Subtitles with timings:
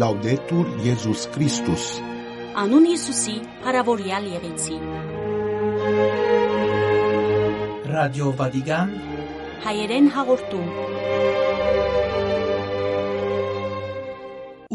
[0.00, 1.86] Լաուդետուր Եզուս Քրիստոս
[2.60, 3.34] Անուն Հիսուսի,
[3.66, 4.76] հարավորյալ եղեցի։
[7.90, 8.94] Ռադիո Վատիկան
[9.66, 10.70] Հայերեն հաղորդում։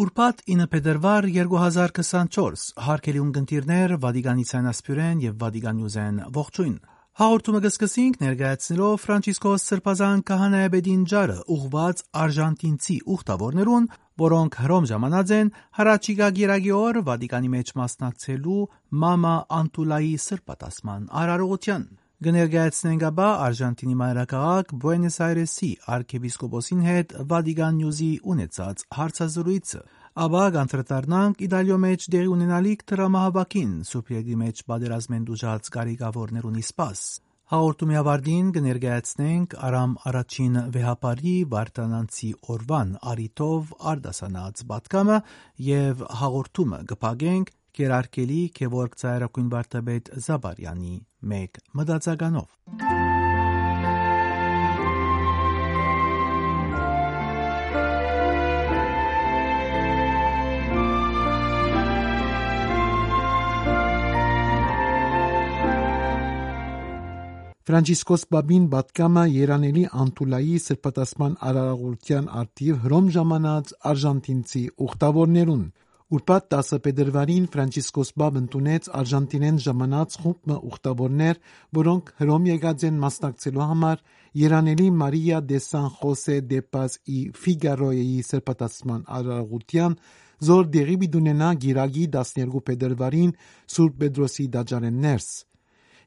[0.03, 6.77] Ուրբաթ 9 փետրվար 2024 հարկելի ունգընտիրներ Վատիկանից անասպյուրեն եւ Վատիկան Նյուզեն ողջույն
[7.15, 13.85] Հաղորդումը կսկսենք ներկայացնելով Ֆրանցիսկոս Սրբազան Կահանայաբեդին ջարը ուղված արժանտինցի ուխտավորներուն,
[14.19, 18.59] որոնք հռոմ ժամանած են հրաչիգա գիրագի օր Վատիկանի մեջ մասնակցելու
[19.05, 21.87] Մամա Անտուլայի սրբատասման արարողության։
[22.25, 29.81] Կներկայացնենք ապա Արժանտինի մայրաքաղաք Բուենես Այրեսի arczepiskopոսին հետ Վատիկան Նյուզի ունեցած հարցազրույցը
[30.15, 37.01] ապա կանդրադառնանք Իտալիո մեջ դեր ունենալիք դրամահավաքին սուբյեկտի մեջ բادرազմեն դուժած կարիգավորներուն իսպաս
[37.51, 45.17] Հաղորդումի ավարտին կներկայացնենք Արամ առաջին վեհապարի Վարդանանցի օրվան արիտով արդասանած բատկամը
[45.67, 50.95] եւ հաղորդումը կփակենք Գերարկելի Քևորգ Ծայրակույն Վարդապետ Զաբարյանի
[51.35, 53.04] մեկ մտածականով։
[67.65, 75.63] Ֆրանցիսկոս Բաբին Բատկամա Երանելի Անտուլայի սրբատասման արարողության արդիվ հռոմ ժամանած արժանտինցի ուխտավորներուն
[76.17, 81.41] Ուրբաթ 10 փետրվարին Ֆրանցիսկոս Բաբ ընդունեց Արժանտինեն ժամանած խումբ ուխտավորներ,
[81.79, 84.05] որոնք հռոմ եկած են մասնակցելու համար
[84.45, 89.97] Երանելի Մարիա դե Սան Խոսե դե Պաս ի Ֆիգարոյի սրբատասման արարողության
[90.45, 93.35] զոր դեղի բիդունենա գիրագի 12 փետրվարին
[93.73, 95.33] Սուրբ Պետրոսի դաջարեն ներս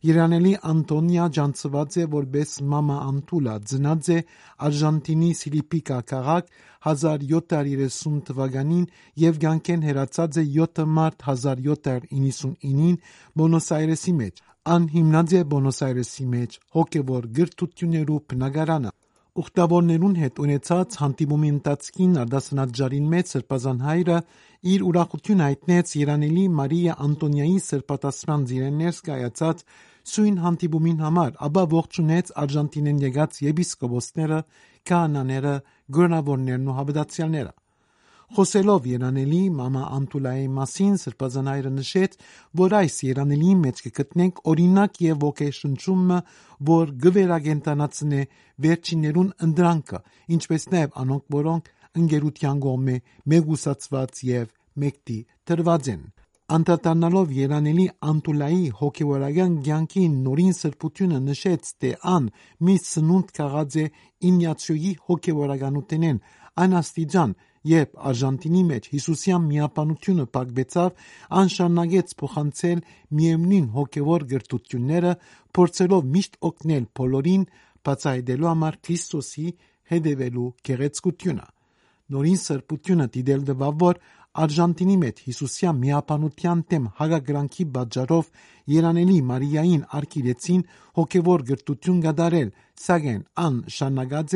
[0.07, 4.19] Երանելի Անտոնիա ջանցված է որպես Մամա Անտուլա, ծնած է
[4.69, 6.53] Արժանտինի Սիլիպիկա քաղաք
[6.91, 8.85] 1730 թվականին
[9.23, 12.97] եւ ցանկեն հերացած է 7 մարտ 1799-ին
[13.43, 14.41] Բոնոս Այրեսի մեջ։
[14.79, 18.95] Ան հիմնած է Բոնոս Այրեսի մեջ հոգեվոր գրթություններու բնակարանը։
[19.39, 24.17] Ուխտավորներուն հետ ունեցած հանդիպումի ընթացքին արդասնաջարին մեջ սրբազան հայրը
[24.73, 29.63] իր ուրախություն հայտնեց Երանելի Մարիա Անտոնիայի սրբատասման ձիրներս կայացած
[30.15, 34.43] սույն հանդիպումին համար, ապա ողջունեց Արժանտինեն եկած եպիսկոպոսները,
[34.91, 35.55] քահանաները,
[35.99, 37.53] գորնավորներն ու հավատացյալները։
[38.37, 42.17] Խոսելով Երանելի մամա Անտուլայի մասին Սրբազան հայրը նշեց,
[42.61, 46.19] որ այս Երանելի մեջ կգտնենք օրինակ եւ ոգեշնչումը,
[46.69, 48.21] որ գվերագենտանացնե
[48.69, 50.03] վերջիններուն ընդրանքը,
[50.37, 51.73] ինչպես նաեւ անոնք, որոնք
[52.03, 52.97] ընկերության գոմե
[53.33, 55.19] մեգուսացված եւ մեկտի
[55.49, 56.03] տրված են։
[56.49, 62.29] Անդրադառնալով Երանելի Անտուլայի հոգեվորական ցանկի նորին սրբությունը նշեց, թե ան
[62.65, 63.85] մի սնունդ քաղած է
[64.29, 66.23] ինյացիոյի հոգեվորականութենեն
[66.59, 67.35] այն աստիճան,
[67.69, 70.91] երբ Արժանտինի մեջ Հիսուսյան միապանությունը պակբեցավ,
[71.39, 72.83] ան շարունակեց փոխանցել
[73.19, 75.13] միևնույն հոգեվոր գրթությունները,
[75.59, 77.47] փորձելով միշտ օգնել բոլորին
[77.89, 79.49] բացահայտելու համար Քրիստոսի
[79.89, 81.47] հետևելու գեղեցկությունը։
[82.09, 83.99] Նորին սրբությունը դիտել դվավ, որ
[84.39, 88.27] Արժանտինի մեջ Հիսուսյան միապանության դեմ հագագրանքի պատճառով
[88.73, 90.63] Երանելի Մարիային արկիրեցին
[90.99, 92.51] հոգևոր գրտություն գդարել,
[92.85, 93.57] սակայն ան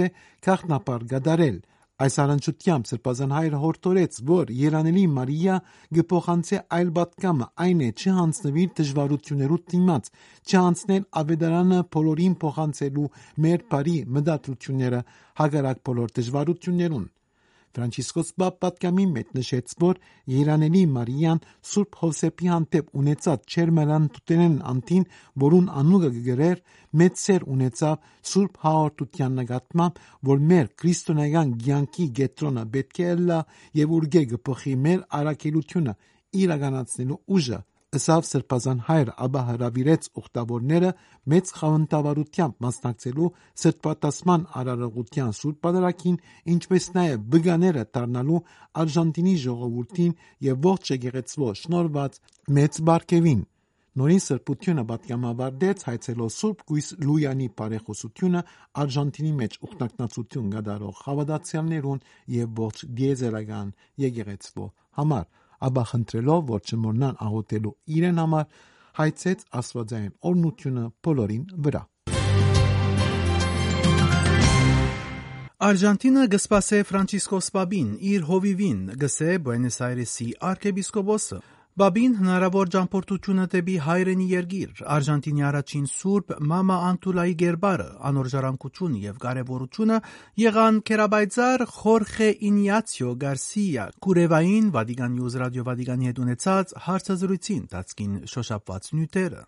[0.02, 0.06] է
[0.46, 1.58] քաղտնապար գդարել։
[2.00, 5.56] Այս առընչությամբ Սրբազան հայրը հորդորեց, որ Երանելի Մարիա
[5.98, 10.10] գփոխանցե այլ պատկամը, այն է չհանցնվի դժվարություններու դիմաց,
[10.48, 13.08] չհանցնել ավետարանը բոլորին փոխանցելու
[13.46, 15.02] մեր բարի մտադրությունները
[15.42, 17.06] հագարակ բոլոր դժվարություններուն։
[17.72, 20.00] Ֆրանցիսկոս Պապատկամի մեջ նշեց, որ
[20.32, 21.40] Երանելի Մարիան
[21.72, 25.06] Սուրբ Հովսեփի հանդեպ ունեցած չերմերան տուտենեն անտին,
[25.44, 26.62] որուն անուգը գրեր,
[27.02, 30.00] մեծ սեր ունեցավ Սուրբ հաղորդության նկատմամբ,
[30.32, 33.38] որ մեր քրիստոնեական ցանկի գետրոնը պետք է լա
[33.82, 35.94] եւ ուրգե գփոխի մեր արակելությունը
[36.42, 37.58] իրականացնելու ուժը
[37.92, 40.90] ըսավ սրբազան հայր ապա հրավիրեց ուխտավորները
[41.32, 43.26] մեծ խավնտավարությամբ մասնակցելու
[43.62, 46.16] սրբատասման արարողության սուրբ պատարակին,
[46.54, 48.40] ինչպես նաև բգաները դառնալու
[48.82, 50.14] Արժանտինի ժողովրդին
[50.48, 52.16] եւ ողջ եկեղեցվո շնորհված
[52.58, 53.44] մեծ բարգեւին։
[53.92, 58.40] Նորին սրբությունը պատկամավարտեց հայցելով Սուրբ Գույս Լույանի բարեխոսությունը
[58.82, 62.00] Արժանտինի մեջ ուխնակնացություն գդարող հավատացյալներուն
[62.40, 63.76] եւ ողջ դիեզերական
[64.06, 64.68] եկեղեցվո
[65.02, 65.28] համար
[65.68, 68.46] ապա խնդրելով, որ չմոռնան աղոթելու իրեն համար,
[68.98, 71.82] հայցեց Աստվածային օրնությունը բոլորին վրա։
[75.62, 81.38] Արժանտինա գսպասե Ֆրանցիսկոս Պաբին իր հովիվին գսե Բուենես Այրեսի arczepiskopոսը
[81.72, 89.22] Բաբին հնարավոր ճամփորդությունը դեպի հայրենի երկիր, Արժանտինի առաջին սուրբ Մամա Անտուլայի գերբարը, անոր ժառանգությունը եւ
[89.22, 90.00] կարեւորությունը
[90.42, 98.92] եղան Քերաբայցար Խորխե Ինյացիո Գարսիա Կուրևային Վատիկան Նյուզ ռադիո Վատիկանի հետ ունեցած հարցազրույցին տածկին շոշափված
[99.00, 99.42] նյութերը։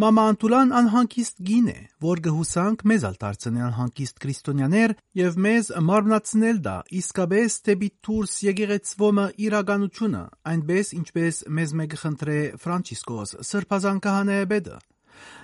[0.00, 6.60] Մամա Անտուլան անհանգիստ գին է, որ գհուսանք մեզ ալ դարձնել անհանգիստ քրիստոնյաներ եւ մեզ մարմնացնել
[6.64, 10.22] դա իսկապես դեպի դուրս եկեղեցվոմը իրականությունը,
[10.54, 14.78] այնպես ինչպես մեզ մեկ խնդրե Ֆրանցիսկոս Սրբազան քահանայեբեդը։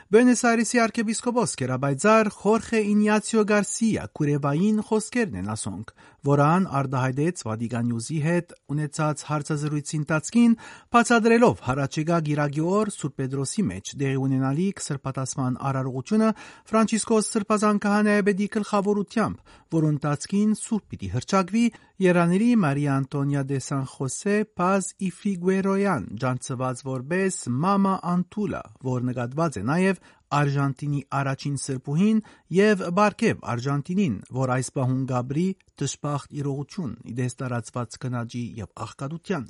[0.07, 5.89] Բուենոս Այրեսի arczepiskopos Կերաբայձար Խորխե Ինյացիո Գարսիա Կուրևային խոսքերն են ասոնք,
[6.29, 10.55] որան արդահայտեց Վատիկան Նյուզի հետ ունեցած հարցազրույցին տածկին,
[10.95, 16.31] բացադրելով հարաճեգա Գիրագի օր Սուրբ Պետրոսի մեջ դեղի ունենալիք սրբատասման արարողությունը
[16.71, 21.67] Ֆրանցիսկոս Սրբազան քահանայեբեդի գլխավորությամբ, որոն տածկին Սուրբ պիտի հրճակվի
[21.97, 29.63] Երաների Մարիա Անտոնիա դե Սան Խոսե Պազ Իֆիգուերոյան, ջանցված որպես Մամա Անտուլա, որ նկատված է
[29.71, 30.03] նաև
[30.41, 32.21] Արժանտինի առաջին սրբուհին
[32.59, 35.47] եւ Բարգեւ Արժանտինին, որ այս պահուն Գաբրի
[35.81, 39.49] դժբախտ իրողություն իդես տարածված կնաճի եւ աղքատության։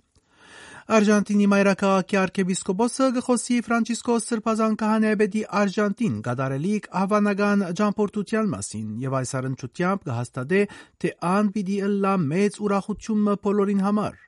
[0.97, 10.07] Արժանտինի մայրաքաղաքի arczepiskopոսը գխոսի Ֆրանցիսկոս Սրբազան քահանայեբեդի Արժանտին գդարելիք հավանական ջամփորդության մասին եւ այս առընչությամբ
[10.07, 10.63] կհաստատե
[11.03, 14.23] թե ան պիտի ըլլա մեծ ուրախությունը բոլորին համար։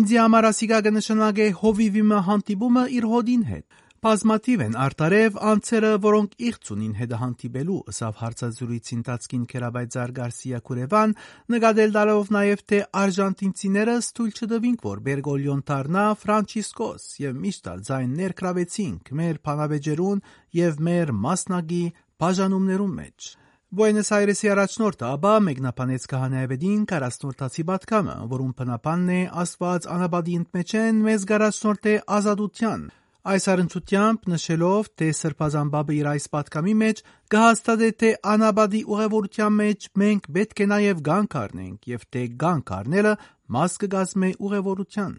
[0.00, 6.70] Ինձի համար ասիգա կնշանակե հովիվիմը հանդիպումը իր հոդին հետ։ Բազմաթիվ են արտարև անձերը, որոնք իղծ
[6.74, 11.12] ունին հետահանդիպելու ըսավ հարցազրույցին տածկին Քերաբայձար Գարսիա Կուրևան,
[11.54, 18.16] նկատել դալով նաև թե արժանտինցիները ստույլ չդվինք, որ Բերգոլյոն դառնա Ֆրանցիսկոս եւ միշտ ալ ձայն
[18.22, 20.24] ներկրավեցինք մեր փանավեջերուն
[20.58, 21.84] եւ մեր մասնագի
[22.26, 23.28] բաժանումներուն մեջ։
[23.72, 31.24] Բուենոս Այրեսի առաջնորդը աբա մեկնաբանեց քահանայեվեդին կարասնորդացի բատկամը, որում փնապանն է Աստված անաբադի ընդմեջեն մեզ
[31.30, 32.82] գարաշնորհ է ազատության,
[33.22, 39.84] Այս առընչությամբ նշելով, թե Սրբազան բաբը իր այս պատկամի մեջ կհաստատե թե անաբադի ուղևորության մեջ
[40.02, 43.12] մենք պետք է նաև գանք առնենք եւ թե գանք առնելը
[43.54, 45.14] մաս կգազմե ուղևորության։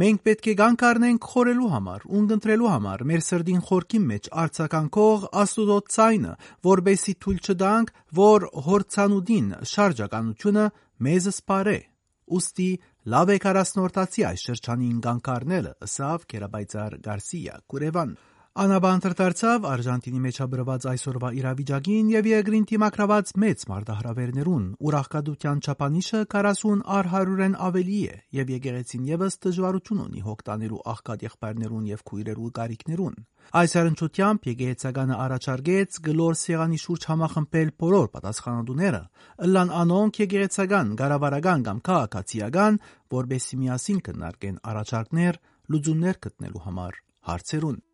[0.00, 5.78] Մենք պետք է գանք առնենք խորելու համար, ունգընտրելու համար, մեր սրդին խորքի մեջ արցականքող աստուծո
[5.92, 6.34] ցայնը,
[6.72, 10.66] որբեսի թույլ չտանք, որ հորցանուդին շարժականությունը
[11.04, 11.78] մեզ սպարե։
[12.36, 12.70] Ոստի
[13.06, 18.14] լավ է կարասնորտացի այս շրջանին գանկարնելը, ըսավ Կերաբայցար Գարսիա Կուրևան։
[18.56, 26.84] Անաբանտր դարձավ Արժանտինի մեջաբրված այսօրվա իրավիճակին եւ երկրին դիմակրաված մեծ մարտահրավերներուն, ուր աղքատության չափանիշը 40
[26.96, 33.18] առ 100-ն ավելի է եւ եկեղեցին եւս դժվարություն ունի հոգտանելու աղքատ եղբայրներուն եւ քույրերու գարիկներուն։
[33.60, 39.02] Այս առընչությամբ եկեղեցականը առաջարկեց գլոր սեղանի շուրջ համախմբել բոլոր պատասխանատուները,
[39.46, 42.80] ըլլան անոնք եկեղեցական, գարավարական կամ քաղաքացիական,
[43.20, 45.42] որբեսի միասին քննարկեն առաջարկներ
[45.76, 47.85] լուծումներ գտնելու համար հարցերուն։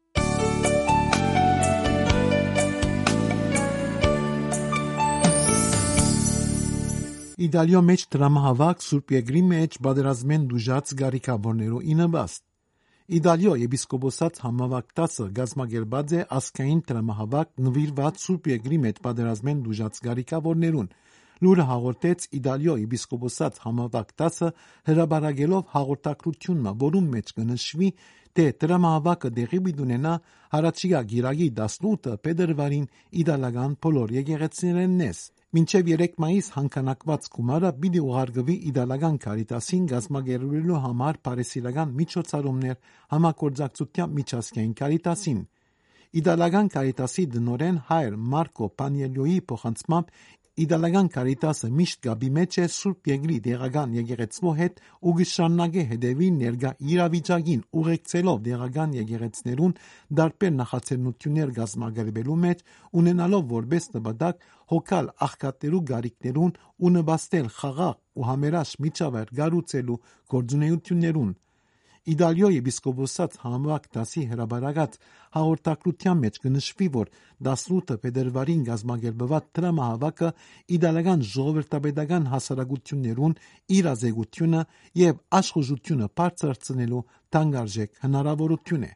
[7.42, 12.42] Իդալիո մեջ դրամահավաք Սուրբ Եգրի մեջ բادرազմեն դուժած գարիկաբորներով ինաբաստ։
[13.18, 20.88] Իդալիո եպիսկոպոսած համավակտասը գազմագերբաձե ասկային դրամահավաք նվիրված Սուրբ Եգրի մեջ բادرազմեն դուժած գարիկաբորներուն։
[21.42, 24.48] Լուրը հաղորդեց Իդալիո եպիսկոպոսած համավակտասը
[24.92, 27.88] հրաբարագելով հաղորդակցությունը, որում մեջ կնշվի
[28.38, 30.12] թե դրամահավաքը դեղի բիդունենա
[30.54, 32.86] հարաճիգա գիրագի 18 փետրվարին
[33.22, 35.20] իտալական բոլոր եկեղեցիներեննես։
[35.52, 42.78] Մինչև 3 մայիս հանքանակված գումարը պիտի ուղարկվի Իտալական Կարիտասին գազմագերբելու համար բարեսիրական միջոցառումներ
[43.12, 45.42] համագործակցությամբ միջազգային Կարիտասին։
[46.22, 50.16] Իտալական Կարիտասի դնորեն հայր Մարկո Պանիելյոյի փոխանցմամբ
[50.60, 56.72] Իտալական Կարիտասը միշտ գաբի մեջ է Սուրբ Եգրի դեղական եկեղեցու հետ ու գշաննագե հետևի ներգա
[56.92, 59.72] իրավիճակին ուղեկցելով դեղական եկեղեցներուն
[60.20, 62.64] դարբեր նախաձեռնություններ գազմագերբելու մեջ
[63.00, 64.44] ունենալով որպես նպատակ
[64.74, 66.52] հոգալ աղքատերու գարիկներուն
[66.84, 70.02] ու նպաստել խաղաղ ու համերաշխ միջավայր գառուցելու
[70.36, 71.32] գործունեություններուն
[72.02, 74.94] Իտալիո եպիսկոպոսած համակ դասի հրաբարակած
[75.36, 77.10] հաղորդակցության մեջ կնշվի, որ
[77.46, 80.30] 18 փետրվարին գազմագերբված դրամահավաքը
[80.76, 83.36] իտալական ժողովրդապետական հասարակություններուն
[83.78, 84.62] իրազեկությունը
[84.98, 87.04] եւ աշխուժությունը բարձրացնելու
[87.36, 88.92] թանկարժեք հնարավորություն է։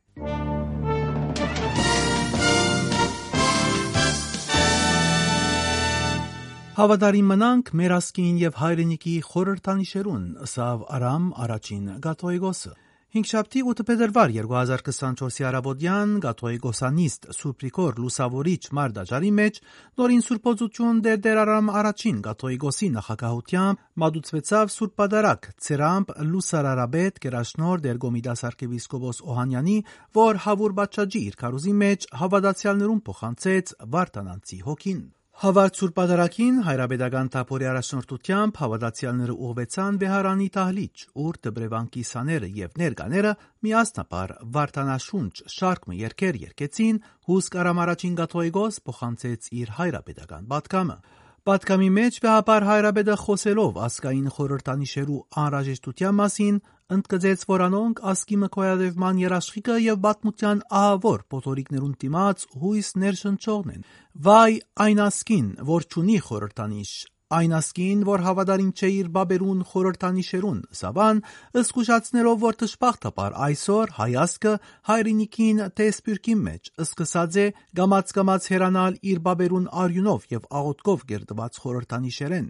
[6.76, 12.74] Հավատարիմ մնանք մեր ասկին եւ հայրենիքի խորհրդանիշերուն, ըսավ Արամ առաջին Գաթոյգոսը։
[13.14, 19.60] Հինգշաբթի 8 փետրվար 2024-ի արաբոդյան գաթողիկոսանիստ Սուրբ Գրիգոր Լուսավորիչ Մարդաճարի մեջ
[20.00, 28.42] նորին Սուրբոծություն Դեր Դեր Արամ առաջին գաթողիկոսի նախագահությամբ մատուցվեցավ Սուրբ Պատարագ Ցերամփ Լուսարարաբեդ Գերաշնոր Դերգոմիդաս
[28.50, 29.76] arczepiskopos Օհանյանի,
[30.18, 37.66] որ Հավուր Բաչաջի իր քարուզի մեջ հավատացյալներուն փոխանցեց Վարդանանցի հոգին։ Հավարտ Սուրբ Պատարագին հայրաբեդական թափորի
[37.68, 43.32] առաջնորդությամբ հավատացյալները ուղղվեցան Վեհարանի դահլիճ, ուր դբրևանքի սաները եւ ներկաները
[43.66, 50.98] միասնապար Վարդանաշունչ շարքը երկեր երկեցին, հուսկ Արամ առաջին Գաթողիկոս փոխանցեց իր հայրաբեդական պատկամը։
[51.46, 56.56] Պատկամի մեջ վեհապար հայրաբեդը խոսելով ասկային խորհրդանիշերու անհրաժեշտության մասին
[56.94, 63.86] ընդգծեց, որ անոնք ասկի մկոյադևման երաշխիքը եւ բատմության ահավոր փոթորիկներուն դիմաց հույս ներշնչողն են։
[64.26, 64.52] Վայ
[64.86, 66.92] այն ասկին, որ ճունի խորհրդանիշ,
[67.26, 71.22] այն ասկին, որ հավատարիմ չէ իր բաբերուն խորհրդանիշերուն, սավան
[71.62, 74.52] ըսկուշացնելով, որ դժբախտաբար այսօր հայասկը
[74.90, 77.48] հայրենիքին թե սպյուրքի մեջ սկսած է
[77.80, 82.48] գամած գամած հերանալ իր բաբերուն արյունով եւ աղոթքով գերդված խորհրդանիշերեն։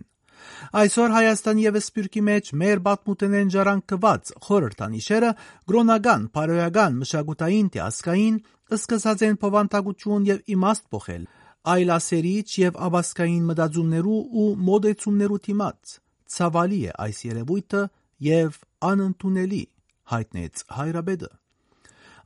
[0.82, 5.30] Այսօր Հայաստանի եւ Սփյուռքի մեջ մեր բաթմուտենեն ժառանգված խորհրդանիշերը
[5.70, 8.38] գրոնական, բարոյական, մշակութային, տիասկային
[8.76, 11.26] սկսած են փոխանցագություն եւ իմաստ փոխել
[11.66, 15.94] այլասերիչ եւ աբասկային մտածումներու ու մոդեցումներու դիմաց։
[16.36, 17.82] Ցավալի է այս երևույթը
[18.26, 19.64] եւ անընդունելի,
[20.14, 21.30] հայտնեց Հայրաբեդը։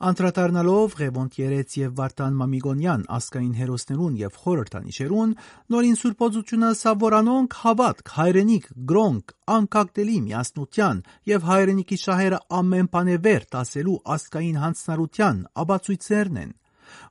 [0.00, 5.34] Անդրադառնալով Ղևոնտ Երեց եւ Վարդան Մամիգոնյան ասկային հերոսներուն եւ խորհրդանիշերուն,
[5.74, 11.02] նորին սուրբոծությունը սավորանոնք հավատք, հայրենիք, գրոնք, անկակտելի միասնության
[11.32, 16.54] եւ հայրենիքի շահերը ամեն բանևեր տասելու ասկային հանցնարության աբացույցերն են,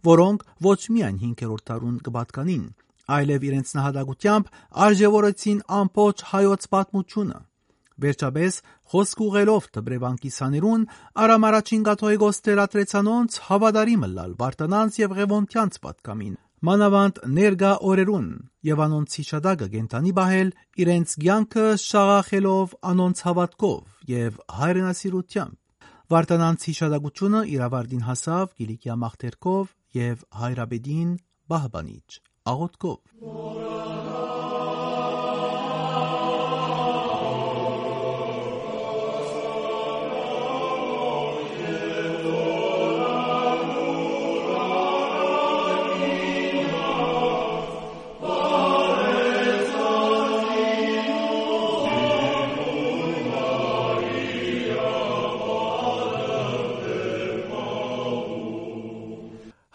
[0.09, 2.65] որոնք ոչ միայն 5-րդ դարուն կպատկանին,
[3.19, 4.51] այլև իրենց նահատակությամբ
[4.89, 7.39] արժևորեցին ամբողջ հայոց պատմությունը։
[7.99, 8.59] Վերջապես,
[8.91, 10.83] խոսք ուղելով դբրևանքի սաներուն,
[11.23, 16.35] Արամ առաջին գաթողիկոս տերատրեցանոնց հավադարիմը լալ Վարդանանց եւ Ղևոնտյանց պատկամին,
[16.69, 18.27] մանավանդ ներգա օրերուն,
[18.69, 20.49] եւ անոնց հիշադակը գենտանի բահել
[20.83, 25.55] իրենց ցանկը շաղախելով անոնց հավատքով եւ հայրենասիրությամբ։
[26.09, 31.15] Վարդանանց հիշադակությունը իրավարդին հասավ Գիլիկիա մաղթերքով եւ հայրաբեդին
[31.53, 32.07] բահբանիչ
[32.49, 33.58] աղոթքով։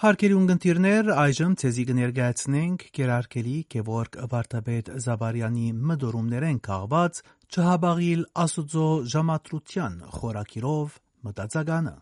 [0.05, 7.21] Հարկերի ունգընտիրներ այժմ ցեզի կներկայացնենք Գերարկելի Գևորգ Վարդապետ Զաբարյանի մդորումներեն քաղված
[7.55, 11.95] չհաբաղիլ Աստուծո ժամատրության խորակիրով մտածագանը։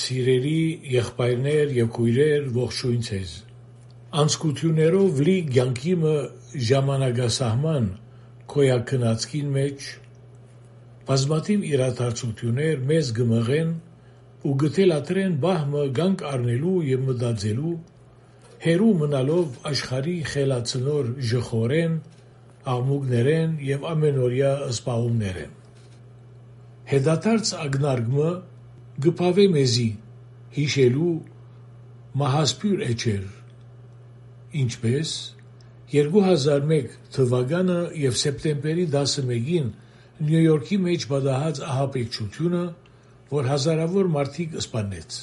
[0.00, 0.62] Սիրելի
[0.94, 3.36] եղբայրներ եւ քույրեր, ողջույն ցեզ։
[4.24, 6.16] Անցկություններով լի ցանկիմը
[6.72, 7.94] ժամանակասահման
[8.54, 9.90] կոյակնացքին մեջ
[11.12, 13.76] բազմաթիվ իրադարձություններ մեզ գմղեն
[14.44, 17.74] ու գտելատրեն բահմը գանք առնելու եւ մտածելու
[18.64, 21.94] հերու մնալով աշխարի խելացնոր ժխորեն
[22.74, 25.54] աղմուկներեն եւ ամենօրյա սպաղումներեն
[26.94, 28.32] հետադարձ ագնարգմը
[29.06, 29.88] գպավե մեզի
[30.58, 31.14] հիշելու
[32.24, 33.24] մահասպյուր էջեր
[34.64, 35.14] ինչպես
[35.94, 39.72] 2001 թվականը եւ սեպտեմբերի 11-ին
[40.24, 42.62] Նյու Յորքի մեջ բադահած ահապեկչությունը
[43.34, 45.20] որ հազարավոր մարդիկ սպանեց։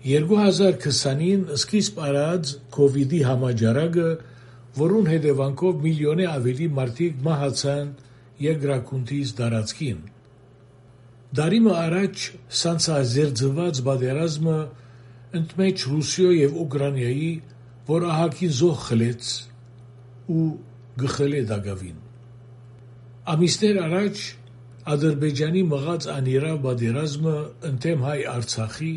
[0.00, 4.08] 2020-ին սկիզբ արած COVID-ի համաճարակը,
[4.80, 7.90] որուն հետևանքով միլիոնե ավելի մարդիկ մահացան
[8.40, 10.00] երկրակունթից դարածքին։
[11.40, 12.22] Դարիմը առաջ
[12.60, 14.58] սանցազերծված բادرազմը
[15.40, 17.30] ընդմեջ Ռուսիա եւ Ուկրաինայի,
[17.90, 19.28] որ ահագի զոհ խլեց
[20.34, 20.46] ու
[21.04, 22.00] գխել է դակավին։
[23.34, 24.24] Ամիսներ առաջ
[24.88, 27.32] Ադրբեջանի մղած անիրավ պատերազմը
[27.68, 28.92] ընդդեմ հայ Արցախի,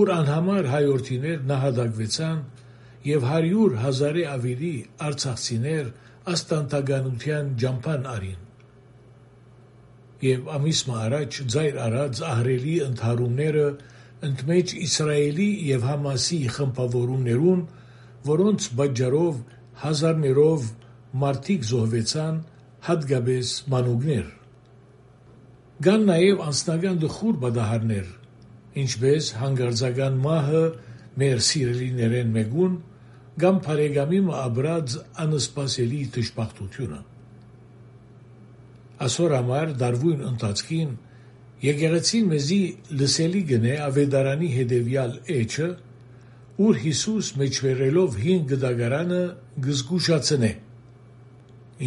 [0.00, 2.38] ուր անհամար հայորդիներ նահատակվեցան
[3.04, 4.70] եւ հարյուր հազարի ավելի
[5.08, 5.90] արցախցիներ
[6.34, 8.40] աստանտագանության ջամփան արին։
[10.24, 13.66] Եվ ամիսը առաջ ձայր արած ահրելի ընդհարումները
[14.24, 17.60] ընդմեջ Իսրայելի եւ Համասի խմբավորումներուն,
[18.30, 19.42] որոնց բաժարով
[19.84, 20.70] հազարներով
[21.24, 22.40] մարդիկ զոհվեցան
[22.88, 24.32] հատկապես մանուկներ
[25.84, 28.10] Կան նաև անձնական դխուր բադահարներ,
[28.80, 30.62] ինչպես հանգարձական մահը
[31.20, 32.76] մեր սիրելիներեն մեկուն
[33.44, 37.00] կամ բարեկամի ապրած անսպասելի դժբախտությունը։
[39.04, 40.94] Այսօր համար դարվույն ընթացքին
[41.64, 42.60] Եկեղեցին մեզի
[43.00, 45.68] լսելի գնե ավետարանի հետևյալ էջը,
[46.64, 49.20] ուր Հիսուս մեջվերելով հին գդագարանը
[49.64, 50.50] գզգուշացնե։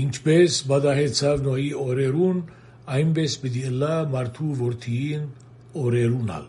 [0.01, 2.39] Ինչպես բադահեցավ Նոյի օրերուն,
[2.87, 5.23] այնպես պիտի ըլլա մարդու որդիին
[5.81, 6.45] օրերունալ։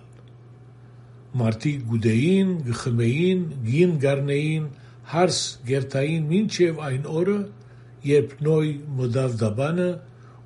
[1.39, 4.69] Մարդիկ գուդեին, գխմեին, գին գարնեին,
[5.13, 5.41] հարս
[5.71, 7.39] գերտային մինչև այն օրը,
[8.09, 9.89] երբ Նոյ մդավ դաբանը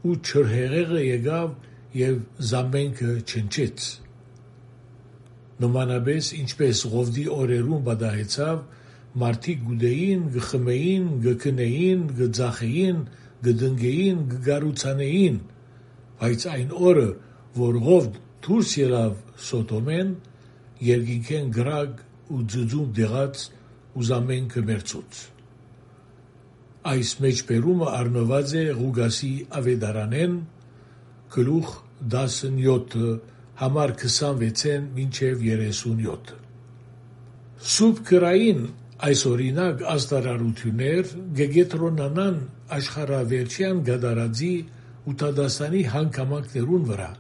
[0.09, 1.53] ու չրհեղեղը եկավ
[2.01, 2.19] եւ
[2.53, 3.89] զամենքը չնչեց։
[5.63, 8.63] Նմանապես ինչպես Ղովդի օրերուն բադահեցավ,
[9.23, 13.03] մարդիկ գուդեին, գխմեին, գքնեին, գձախեին,
[13.47, 15.37] գդնգեին, գգարուցանեին,
[16.23, 17.09] բայց այն օրը,
[17.59, 19.15] որ Ղովդ դուրս ելավ
[19.49, 20.11] Սոդոմեն,
[20.87, 22.01] երկինքեն գրակ
[22.33, 23.45] ու ձուձում դեղած
[23.99, 25.23] ու զամենքը մերծուց։
[26.93, 30.39] Այս մեջբերումը առնված է Ղուգասի ավետարանեն
[31.35, 31.75] գլուխ
[32.15, 33.03] 17
[33.63, 36.33] համար 26-ին մինչև 37
[37.73, 38.63] Սուրբ գրային
[39.07, 42.41] այս օրինակ աստարարություններ գեգետրոնանան
[42.79, 44.55] աշխարհավերջյան գդարածի
[45.09, 47.11] ու տադաստանի հանգամանքներուն վրա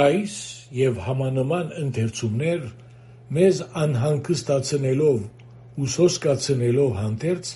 [0.00, 0.36] այս
[0.80, 2.70] եւ համանման ընթերցումներ
[3.40, 5.18] մեզ անհանգստացնելով
[5.80, 7.52] ու սոսկացնելով հանդերձ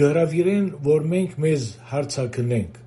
[0.00, 2.82] գհրավիրեն որ մենք մեզ հարցակնենք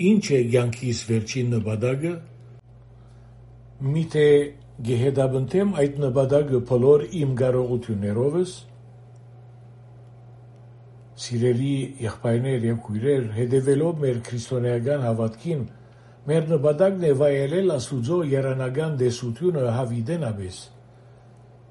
[0.00, 2.10] Ինչ է կյանքիս վերջին նպատակը։
[3.94, 4.22] Միթե
[4.86, 8.54] գեհեդաբնտեմ այդ նպատակը բոլոր իմ կարողություններովս։
[11.20, 15.64] Սիրելի եղբայրներ եւ քույրեր, հետևելով մեր քրիստոնեական հավատքին,
[16.30, 20.60] մեր նպատակն է վայելել Աստուծո երանական դեսությունը հավիդենաբես։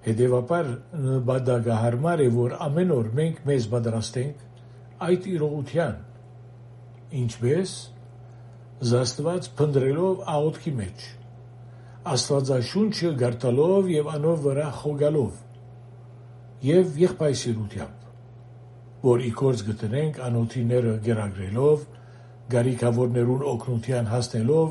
[0.06, 0.70] Հետևաբար
[1.06, 4.46] նպատակը հարմար է, որ ամեն օր մենք մեզ պատրաստենք
[5.10, 5.98] այդ իրողության։
[7.20, 7.74] Ինչպես
[8.90, 11.06] զաստված փնտրելով աղոթքի մեջ,
[12.14, 15.40] աստվածաշունչը գարտալով եւ անով վրա խոգալով
[16.70, 17.99] եւ եղբայրությամբ,
[19.04, 21.84] որ իքորց գտնենք անոթիները գերագրելով,
[22.54, 24.70] գարիկավորներուն օգնության հասնելով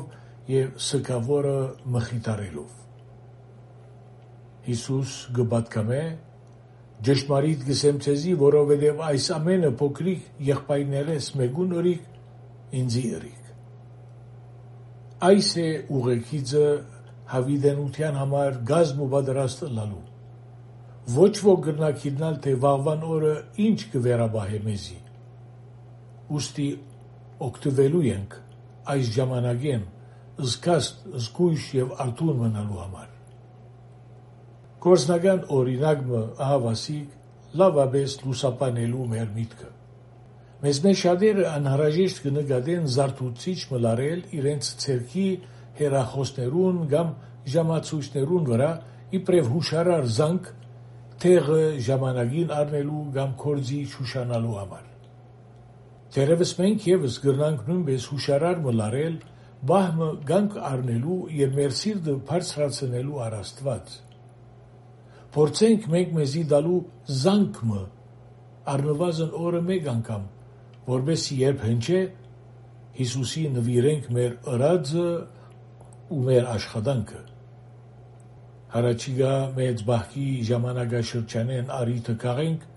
[0.53, 1.59] եւ սկավորը
[1.95, 2.73] մխիտարելով։
[4.69, 6.01] Հիսուս գբատկամե
[6.99, 13.53] Ճշմարիտ գսեմ ցեզի, որովհետև այս ամենը փոքրիկ եղբայրներես մեկուն օրիկ ինձի ըրիկ։
[15.29, 16.65] Այս է ուղեկիցը
[17.31, 20.08] հավիդենության համար գազմ ու պատրաստ լալու։
[21.09, 24.97] Ոչ ոք գրնակիտնալ, թե վաղվան օրը ինչ կվերաբահե մեզի։
[26.29, 26.67] Ոստի
[27.49, 28.35] օգտվելու ենք
[28.93, 29.87] այս ժամանակեն
[30.49, 33.07] զգաստ, զգույշ եւ արտուն մնալու համար։
[34.83, 39.71] Կորզնական օրինակը ահավասիկ լավաբես լուսապանելու մեր միտքը։
[40.59, 45.27] Մեզ մեջ շատերը անհրաժեշտ կնկատեն զարթուցիչ մլարել իրենց ցերքի
[45.79, 47.11] հերախոսներուն կամ
[47.53, 48.71] ժամացույցներուն վրա
[49.19, 50.49] իբրև հուշարար զանգ
[51.23, 54.85] տեղը ժամանակին առնելու կամ կորձի շուշանալու համար։
[56.15, 59.17] Տերևս մենք եւս գրնանք նույնպես հուշարար մլարել
[59.69, 63.95] բահմը գանք առնելու եւ մեր սիրտը բարձրացնելու առաստված։
[65.35, 66.79] Փորձենք մենք մեզի դալու
[67.23, 67.81] զանգը
[68.73, 70.23] առնվազն օրը մեկ անգամ
[70.89, 71.99] որբեսի երբ հնչե
[72.99, 75.09] Հիսուսի նվիրենք մեր ըրածը
[76.09, 77.21] ու մեր աշխատանքը։
[78.73, 82.67] Հարաճիգա մեծ բախի ժամանակաշրջանեն արիթը կաղենք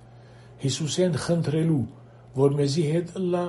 [0.62, 1.82] Հիսուսեն խնդրելու,
[2.38, 3.42] որ մեզի հետ լա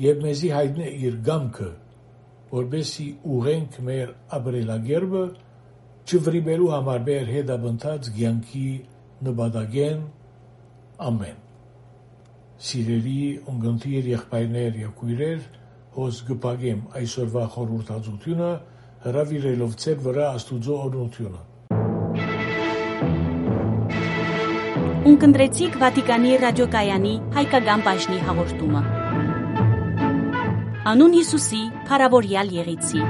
[0.00, 1.68] եւ մեզի հայտնե իր գամքը,
[2.54, 3.06] որբեսի
[3.36, 5.24] ուղենք մեր ապրելագերբը
[6.10, 8.66] չվրիբելու համար մեր հետաբնթած ցանկի
[9.28, 10.02] նպատակեն
[11.10, 11.38] ամեն
[12.60, 15.44] Սիրելի ունգընտիր եղբայրներ եւ քույրեր,
[15.94, 18.50] հոս գպագեմ այսօրվա խորհրդածությունը
[19.04, 21.40] հրավիրելով ցեր վրա Աստուծո օրհնությունը։
[25.10, 28.82] Ունկնդրեցիք Վատիկանի ռադիոկայանի հայկական բաժնի հաղորդումը։
[30.92, 33.02] Անուն Հիսուսի, Փարավորյալ Եղիցի։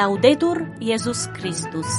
[0.00, 1.94] Լաուդետուր Եզուս Քրիստոս։